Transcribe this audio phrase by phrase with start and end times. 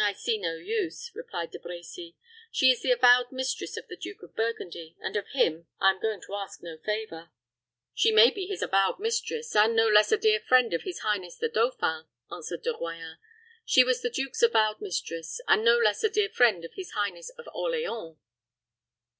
[0.00, 2.14] "I see no use," replied De Brecy.
[2.52, 6.00] "She is the avowed mistress of the Duke of Burgundy, and of him I am
[6.00, 7.32] going to ask no favor."
[7.92, 11.36] "She may be his avowed mistress, and no less a dear friend of his highness
[11.36, 13.18] the dauphin," answered De Royans.
[13.64, 17.30] "She was the duke's avowed mistress, and no less a dear friend of his highness
[17.30, 18.18] of Orleans."